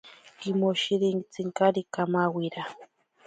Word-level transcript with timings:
Kimoshiritsinkari 0.39 1.81
kamawira. 1.93 2.63